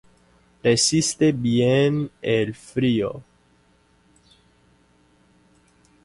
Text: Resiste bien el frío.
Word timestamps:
Resiste 0.63 1.31
bien 1.31 2.09
el 2.23 2.55
frío. 2.55 3.21